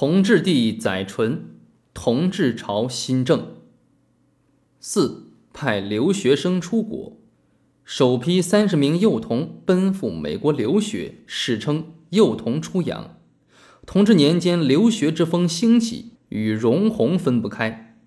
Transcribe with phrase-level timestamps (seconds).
[0.00, 1.58] 同治帝载淳，
[1.92, 3.48] 同治朝新政。
[4.78, 7.18] 四派留学生出国，
[7.84, 13.18] 首批三十名幼童奔赴美国留学，史称“幼童出洋”。
[13.84, 17.98] 同治年间，留学之风兴起，与荣鸿分不开。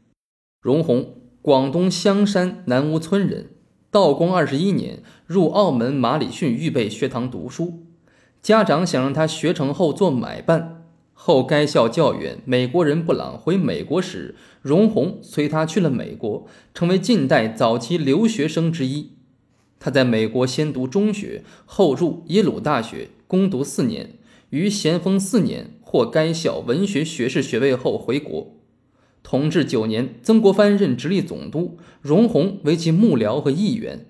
[0.61, 3.51] 荣鸿，广东香山南屋村人，
[3.91, 7.85] 道光二十一年入澳门马礼逊预备学堂读书，
[8.41, 10.79] 家长想让他学成后做买办。
[11.25, 19.11] 后该校教员美国人布朗回美国时，荣鸿随他去了美国，成为近代早期留学生之一。
[19.79, 24.15] 他在美国先读中学，后入耶鲁大学攻读四年，
[24.49, 28.57] 于咸丰四年获该校文学学士学位后回国。
[29.23, 34.07] 同治九年，曾国藩任直隶总督，荣鸿为其幕僚和议员。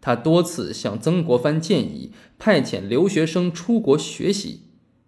[0.00, 4.60] 他多次向曾国藩建议派遣留学生出国学习。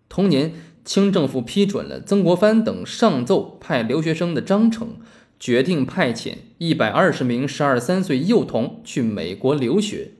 [0.09, 0.53] 同年。
[0.85, 4.97] 清政府批准了曾国藩等上奏派留学生的章程，
[5.41, 10.13] 决定派遣一百二十名十二三岁幼童去美国留学，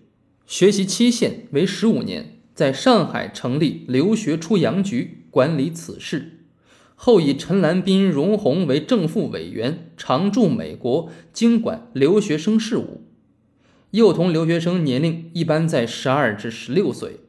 [0.47, 6.41] 学习期限为十五年，在上海成立留学出洋局管理此事。
[6.97, 13.03] 后以陈兰斌、荣鸿为正副委员，常驻美国，经管留学生事务。
[13.91, 17.21] 幼童留学生年龄一般在十二至十六岁，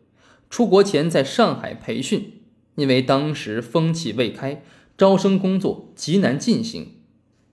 [0.50, 2.31] 出国前在上海培训。
[2.76, 4.64] 因为当时风气未开，
[4.98, 6.94] 招生工作极难进行，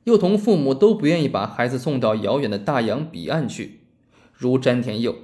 [0.04, 3.80] 幼童父母都不愿意把孩子送到遥远的大洋彼岸去。
[4.32, 5.16] 如詹天佑，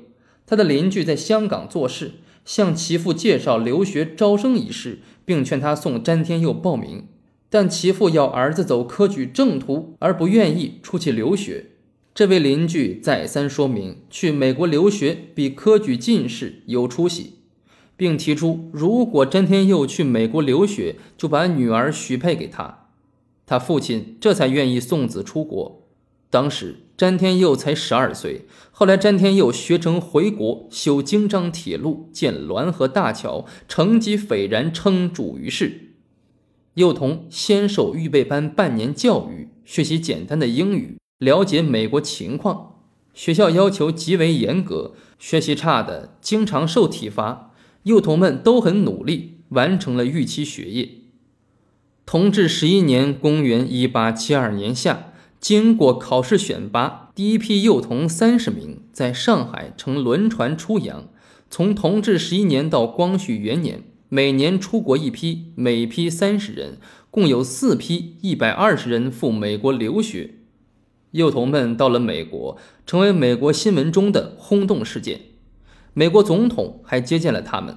[0.46, 2.12] 他的邻居在香港做事，
[2.44, 7.06] 向其父介绍留学招生一事，并劝他送詹天佑报名，
[7.50, 11.66] 但其父要儿子走科举正途，而不愿意出去留学。
[12.14, 17.37] 这位邻居再三说明，去美国留学比科举进士有出息。
[17.98, 22.86] 并提出，如果詹天佑去美国留学，就把女儿许配给他。
[23.44, 25.82] 他父亲这才愿意送子出国。
[26.30, 28.46] 当时詹天佑才十二岁。
[28.70, 35.94] 后来詹天佑学成回国，修京张铁路，建滦河大桥，成绩斐然，称主于世。
[36.74, 42.76] 幼童先受预备班半年教育，学习简单的英语，了解美国情况。
[43.12, 47.47] 学校要求极为严格，学习差的经常受体罚。
[47.88, 50.90] 幼童们都很努力，完成了预期学业。
[52.04, 61.08] 同治十一年（公元1872年夏），经过考试选拔，第一批幼童三十名在上海乘轮船出洋。
[61.48, 66.76] 从同治十一年到光绪元年，每年出国一批，每批三十人，
[67.10, 70.34] 共有四批一百二十人赴美国留学。
[71.12, 75.20] 幼童们到了美国，成为美国新闻中的轰动事件。
[75.98, 77.76] 美国总统还接见了他们。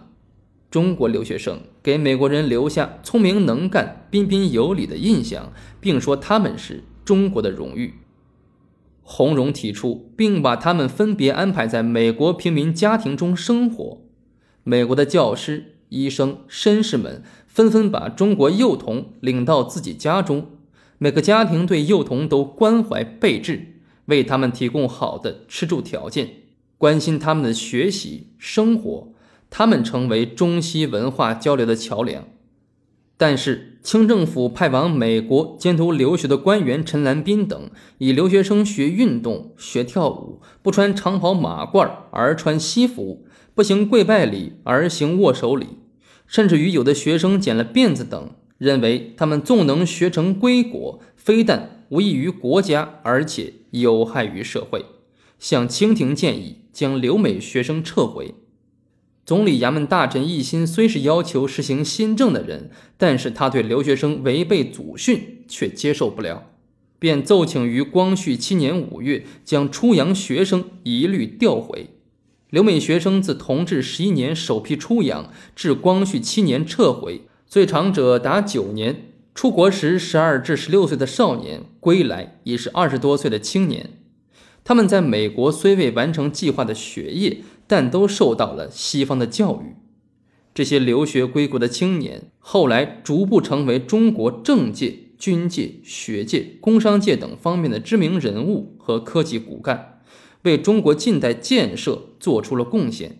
[0.70, 7.96] 中国留学生给美国人留下聪明能干、彬彬有礼的印象，并说他们是中国的荣誉。
[9.02, 14.04] 洪荣提出，并把他们分别安排在美国平民家庭中生活。
[14.64, 20.52] 美国的教师、医生、绅士们纷纷把中国幼童领到自己家中，
[21.00, 26.41] 每个家庭对幼童都关怀备至，为他们提供好的吃住条件。
[26.82, 29.14] 关心他们的学习生活，
[29.52, 32.28] 他们成为中西文化交流的桥梁。
[33.18, 45.68] 但是，清政府派往美国监督留学的官员陈兰斌等，以留学生学运动、学跳舞，不穿长袍马褂而穿西服，不行跪拜礼而行握手礼，
[46.26, 54.84] 甚至于有的学生剪了辫子等，认为他们纵能学成归国，非但无益于国家，而且有害于社会。
[55.42, 58.36] 向清廷建议将留美学生撤回。
[59.26, 66.52] 总理衙门大臣奕欣虽是要求实行新政的人，但是他对留学生违背祖训却接受不了，
[67.00, 71.90] 便奏请于光绪七年五月将出洋学生一律调回。
[72.50, 79.08] 留美学生自同治十一年首批出洋至光绪七年撤回，最长者达九年。
[79.34, 84.01] 出国时十二至十六岁的少年，归来已是二十多岁的青年。
[84.72, 89.76] 他们在美国虽未完成计划的学业，但都受到了西方的教育。
[90.54, 100.00] 这些留学归国的青年，后来逐步成为中国政界、军界、学界、工商界等方面的知名人物和科技骨干，
[100.44, 103.18] 为中国近代建设做出了贡献。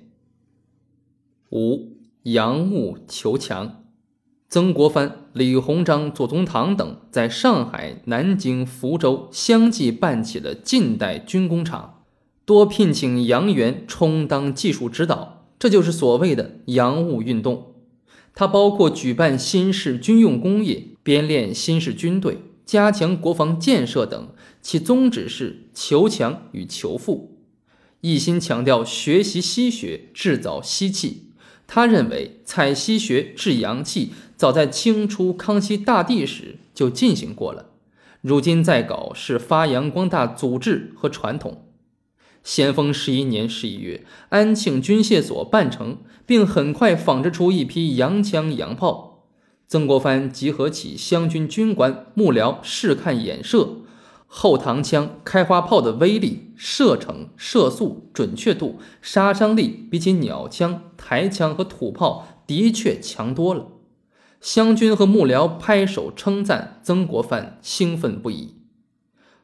[1.50, 3.81] 五，洋务求强。
[4.52, 12.04] 曾国藩、李鸿章、左宗棠等在上海、南京、福州相继办起了近代军工厂，
[12.44, 17.76] 多聘请洋员充当技术指导，这就是所谓的洋务运动。
[18.36, 27.38] 它包括举办新式军用工业、编练新式军队，加强国防建设等，其宗旨是求强与求富，
[28.02, 31.28] 一心强调学习西学，制造西气。
[31.74, 37.68] 他认为采西学制洋气，早在清初康熙大帝时就进行过了，
[38.22, 41.66] 如今再搞是发扬光大祖制和传统。
[42.44, 49.28] 咸丰十一年十一月，安庆军械所办成，并很快仿制出一批洋枪洋炮。
[49.68, 53.82] 曾国藩集合起湘军军官幕僚试看演射。
[54.26, 63.68] 后膛枪、开花炮的威力、射程、射速、准确度、杀伤力，比起鸟枪、台枪和土炮的确强多了。
[64.42, 68.56] 湘军和幕僚拍手称赞，曾国藩兴奋不已。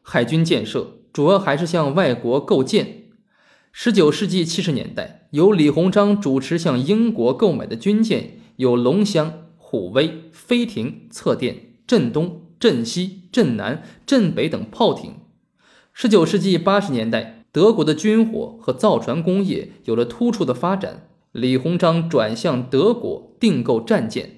[0.01, 3.03] 海军建设主要还是向外国购舰。
[3.71, 12.41] 十九世纪七十年代，由李鸿章主持向英国购买的军舰有龙骧、虎威、飞艇、侧电、镇东。
[12.59, 15.17] 镇西、镇南、镇北等炮艇。
[15.94, 24.37] 十九世纪八十年代，德国的军火和造船工业有了突出的发展，李鸿章转向德国订购战舰。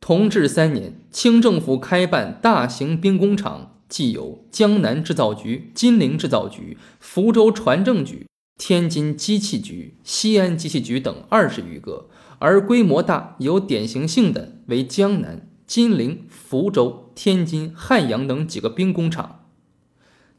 [0.00, 8.26] 同治三年，清政府开办大型兵工厂，既有江南制造局、金陵制造局、福州船政局、
[8.56, 12.08] 天津机器局、西安机器局等二十余个，
[12.38, 15.48] 而规模大、有典型性的为江南。
[15.66, 19.46] 金陵、福州、天津、汉阳等几个兵工厂，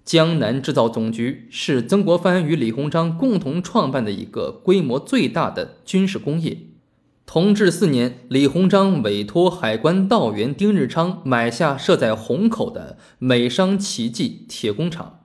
[0.06, 6.58] 江南制造总局是曾国藩与李鸿章共同创办的一个规模最大的军事工业。
[7.30, 15.20] 同治四年，李鸿章委托海关道员丁日昌买下设在虹口的美商奇迹铁工厂，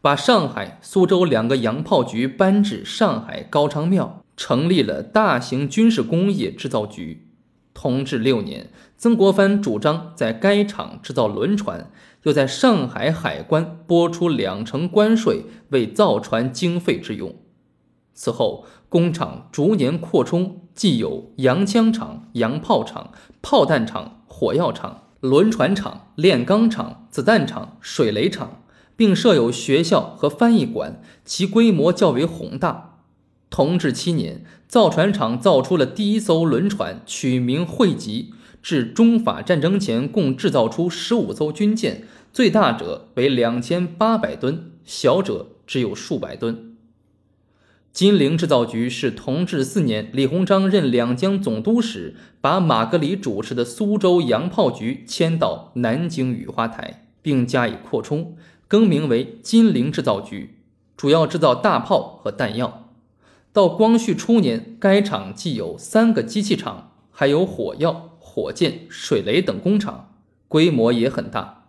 [0.00, 7.26] 把上海、苏州两个洋炮局搬至上海高昌庙，成立了大型军事工业制造局。
[7.74, 11.90] 同治六年，曾国藩主张在该厂制造轮船，
[12.22, 17.34] 又在上海海关拨出两成关税为造船经费之用。
[18.12, 28.62] 此后，工厂逐年扩充，既有洋枪厂、洋炮厂、炮弹厂、火药厂、轮船厂、炼钢厂、子弹厂、水雷厂，
[28.96, 32.98] 并设有学校和翻译馆，其规模较为宏大。
[33.48, 38.34] 同治七年，造船厂造出了第一艘轮船，取名“惠集”。
[38.62, 46.69] 至中法战争前，共制造出十五艘军舰，最大者为两千八百吨，小者只有数百吨。
[47.92, 58.36] 金陵制造局是同治四年，李鸿章任两江总督时，把马格里主持的苏州洋炮局迁到南京雨花台，并加以扩充，
[58.68, 60.60] 更名为金陵制造局，
[60.96, 62.88] 主要制造大炮和弹药。
[63.52, 70.14] 到光绪初年，该厂既有三个机器厂，还有火药、火箭、水雷等工厂，
[70.46, 71.59] 规模也很大。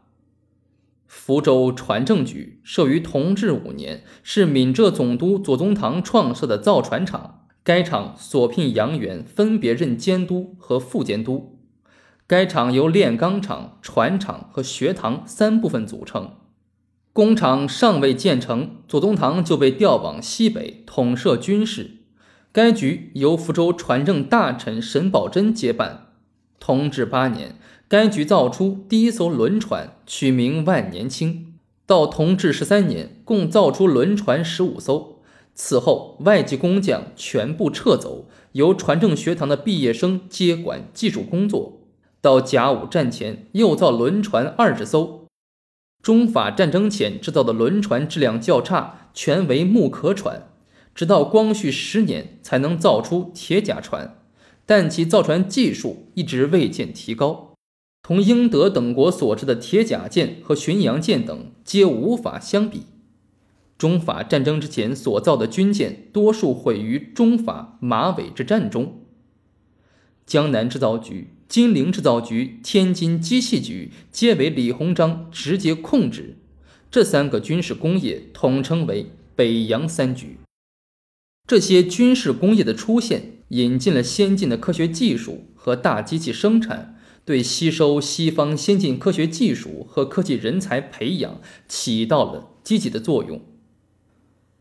[1.13, 7.41] 福州船政局设于同治五年，是闽浙总督左宗棠创设的造船厂。
[7.63, 11.59] 该厂所聘洋员分别任监督和副监督。
[12.25, 16.37] 该厂由炼钢厂、船厂和学堂三部分组成。
[17.11, 21.97] 工厂尚未建成，左宗棠就被调往西北统摄军事。
[22.53, 26.13] 该局由福州船政大臣沈葆桢接办。
[26.57, 27.55] 同治八年，
[27.91, 31.55] 该局造出第一艘轮船，取名万年青。
[31.85, 35.19] 到同治十三年，共造出轮船十五艘。
[35.53, 41.81] 此后，外籍工匠全部撤走，由船政学堂的毕业生接管技术工作。
[42.21, 45.25] 到甲午战前，又造轮船二十艘。
[46.01, 50.47] 中法战争前制造的轮船质量较差，全为木壳船，
[50.95, 54.15] 直到光绪十年才能造出铁甲船，
[54.65, 57.50] 但其造船技术一直未见提高，
[58.11, 62.81] 同英德等国所制的铁甲舰和巡洋舰等皆无法相比。
[63.77, 68.99] 中法战争之前所造的军舰，多数毁于中法马尾之战中。
[70.25, 71.29] 江南制造局。
[71.47, 76.35] 金陵制造局、天津机器局皆为李鸿章直接控制，
[76.91, 80.37] 这三个军事工业统称为北洋三局。
[81.47, 93.41] 这些军事工业的出现，引进了先进的科学技术和大机器生产，对吸收西方先进科学技术和科技人才培养起到了积极的作用。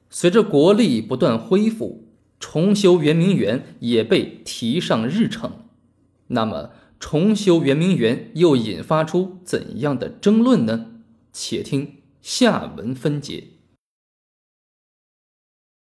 [0.09, 5.67] 随着国力不断恢复，重修圆明园也被提上日程。
[6.29, 10.87] 那么，重修圆明园又引发出怎样的争论呢？
[11.33, 13.45] 且听下文分解。